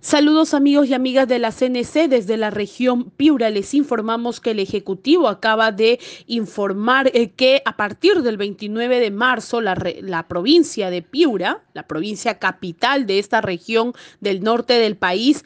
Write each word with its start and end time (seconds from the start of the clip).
Saludos 0.00 0.54
amigos 0.54 0.86
y 0.88 0.94
amigas 0.94 1.26
de 1.26 1.40
la 1.40 1.50
CNC 1.50 2.08
desde 2.08 2.36
la 2.36 2.50
región 2.50 3.10
Piura. 3.10 3.50
Les 3.50 3.74
informamos 3.74 4.40
que 4.40 4.52
el 4.52 4.60
Ejecutivo 4.60 5.26
acaba 5.26 5.72
de 5.72 5.98
informar 6.28 7.10
eh, 7.14 7.30
que 7.30 7.62
a 7.64 7.76
partir 7.76 8.22
del 8.22 8.36
29 8.36 9.00
de 9.00 9.10
marzo 9.10 9.60
la, 9.60 9.76
la, 10.00 10.28
provincia 10.28 10.90
de 10.90 11.02
Piura, 11.02 11.64
la 11.74 11.88
provincia 11.88 12.38
capital 12.38 13.06
de 13.06 13.18
esta 13.18 13.40
región 13.40 13.92
del 14.20 14.40
norte 14.40 14.74
del 14.74 14.96
país, 14.96 15.44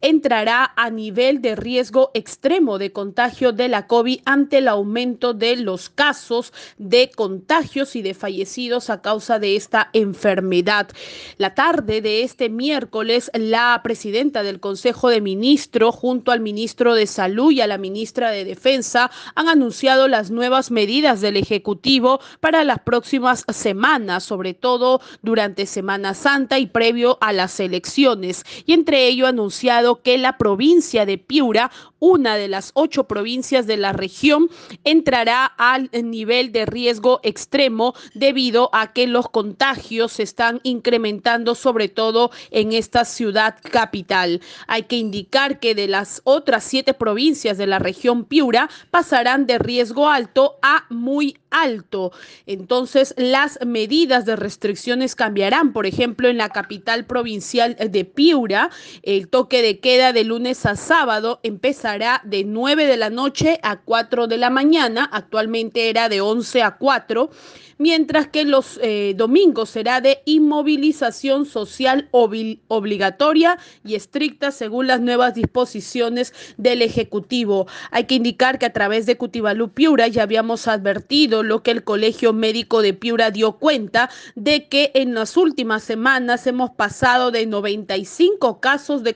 entrará 0.00 0.72
a 0.76 0.90
nivel 0.90 1.42
de 1.42 1.56
riesgo 1.56 2.10
extremo 2.14 2.78
de 2.78 2.92
contagio 2.92 3.52
de 3.52 3.68
la 3.68 3.86
COVID 3.86 4.20
ante 4.24 4.58
el 4.58 4.68
aumento 4.68 5.34
de 5.34 5.56
los 5.56 5.88
casos 5.88 6.52
de 6.78 7.10
contagios 7.10 7.96
y 7.96 8.02
de 8.02 8.14
fallecidos 8.14 8.90
a 8.90 9.02
causa 9.02 9.38
de 9.38 9.56
esta 9.56 9.90
enfermedad. 9.92 10.88
La 11.36 11.54
tarde 11.54 12.00
de 12.00 12.22
este 12.22 12.48
miércoles, 12.48 13.30
la 13.34 13.80
presidenta 13.82 14.42
del 14.42 14.60
Consejo 14.60 15.08
de 15.08 15.20
Ministros, 15.20 15.94
junto 15.94 16.32
al 16.32 16.40
ministro 16.40 16.94
de 16.94 17.06
Salud 17.06 17.50
y 17.50 17.60
a 17.60 17.66
la 17.66 17.78
ministra 17.78 18.30
de 18.30 18.44
Defensa, 18.44 19.10
han 19.34 19.48
anunciado 19.48 20.08
las 20.08 20.30
nuevas 20.30 20.70
medidas 20.70 21.20
del 21.20 21.36
Ejecutivo 21.36 22.20
para 22.40 22.64
las 22.64 22.80
próximas 22.80 23.44
semanas, 23.52 24.24
sobre 24.24 24.54
todo 24.54 25.00
durante 25.22 25.66
Semana 25.66 26.14
Santa 26.14 26.58
y 26.58 26.66
previo 26.66 27.18
a 27.20 27.32
las 27.32 27.58
elecciones. 27.60 28.44
Y 28.66 28.72
entre 28.72 29.06
ello 29.06 29.26
anunciado 29.26 29.87
que 29.96 30.18
la 30.18 30.38
provincia 30.38 31.06
de 31.06 31.18
Piura, 31.18 31.70
una 31.98 32.36
de 32.36 32.48
las 32.48 32.70
ocho 32.74 33.04
provincias 33.04 33.66
de 33.66 33.76
la 33.76 33.92
región, 33.92 34.48
entrará 34.84 35.44
al 35.44 35.90
nivel 35.92 36.52
de 36.52 36.66
riesgo 36.66 37.20
extremo 37.22 37.94
debido 38.14 38.70
a 38.72 38.92
que 38.92 39.06
los 39.06 39.28
contagios 39.28 40.12
se 40.12 40.22
están 40.22 40.60
incrementando, 40.62 41.54
sobre 41.54 41.88
todo 41.88 42.30
en 42.50 42.72
esta 42.72 43.04
ciudad 43.04 43.56
capital. 43.62 44.40
Hay 44.66 44.84
que 44.84 44.96
indicar 44.96 45.60
que 45.60 45.74
de 45.74 45.88
las 45.88 46.20
otras 46.24 46.64
siete 46.64 46.94
provincias 46.94 47.58
de 47.58 47.66
la 47.66 47.78
región 47.78 48.24
Piura 48.24 48.70
pasarán 48.90 49.46
de 49.46 49.58
riesgo 49.58 50.08
alto 50.08 50.56
a 50.62 50.84
muy 50.90 51.36
alto. 51.50 52.12
Entonces, 52.46 53.14
las 53.16 53.58
medidas 53.64 54.24
de 54.24 54.36
restricciones 54.36 55.14
cambiarán. 55.14 55.72
Por 55.72 55.86
ejemplo, 55.86 56.28
en 56.28 56.38
la 56.38 56.50
capital 56.50 57.06
provincial 57.06 57.76
de 57.76 58.04
Piura, 58.04 58.70
el 59.02 59.28
toque 59.28 59.62
de 59.62 59.77
queda 59.80 60.12
de 60.12 60.24
lunes 60.24 60.66
a 60.66 60.76
sábado 60.76 61.40
empezará 61.42 62.20
de 62.24 62.44
9 62.44 62.86
de 62.86 62.96
la 62.96 63.10
noche 63.10 63.58
a 63.62 63.80
4 63.80 64.26
de 64.26 64.36
la 64.36 64.50
mañana. 64.50 65.08
Actualmente 65.12 65.88
era 65.88 66.08
de 66.08 66.20
11 66.20 66.62
a 66.62 66.76
4 66.76 67.30
mientras 67.78 68.28
que 68.28 68.44
los 68.44 68.78
eh, 68.82 69.14
domingos 69.16 69.70
será 69.70 70.00
de 70.00 70.20
inmovilización 70.26 71.46
social 71.46 72.08
obligatoria 72.10 73.58
y 73.84 73.94
estricta 73.94 74.50
según 74.50 74.88
las 74.88 75.00
nuevas 75.00 75.34
disposiciones 75.34 76.34
del 76.56 76.82
Ejecutivo. 76.82 77.66
Hay 77.90 78.04
que 78.04 78.16
indicar 78.16 78.58
que 78.58 78.66
a 78.66 78.72
través 78.72 79.06
de 79.06 79.16
Cutibalú 79.16 79.70
Piura 79.70 80.08
ya 80.08 80.24
habíamos 80.24 80.68
advertido 80.68 81.42
lo 81.42 81.62
que 81.62 81.70
el 81.70 81.84
Colegio 81.84 82.32
Médico 82.32 82.82
de 82.82 82.94
Piura 82.94 83.30
dio 83.30 83.52
cuenta 83.52 84.10
de 84.34 84.68
que 84.68 84.90
en 84.94 85.14
las 85.14 85.36
últimas 85.36 85.84
semanas 85.84 86.46
hemos 86.46 86.70
pasado 86.70 87.30
de 87.30 87.46
95 87.46 88.60
casos 88.60 89.02
de 89.02 89.14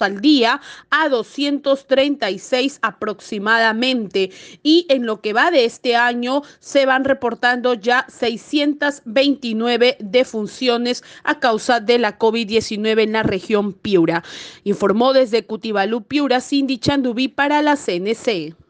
al 0.00 0.20
día 0.20 0.60
a 0.90 1.08
236 1.08 2.78
aproximadamente 2.82 4.30
y 4.62 4.86
en 4.88 5.06
lo 5.06 5.20
que 5.20 5.32
va 5.32 5.50
de 5.50 5.64
este 5.64 5.94
año 5.94 6.42
se 6.58 6.86
van 6.86 7.04
reportando 7.04 7.74
ya 7.74 8.04
629 8.08 9.96
defunciones 10.00 11.04
a 11.22 11.38
causa 11.38 11.78
de 11.80 11.98
la 11.98 12.18
COVID-19 12.18 13.02
en 13.02 13.12
la 13.12 13.22
región 13.22 13.72
Piura. 13.72 14.24
Informó 14.64 15.12
desde 15.12 15.46
Cutibalú, 15.46 16.02
Piura, 16.02 16.40
Cindy 16.40 16.78
Chandubí 16.78 17.28
para 17.28 17.62
la 17.62 17.76
CNC. 17.76 18.65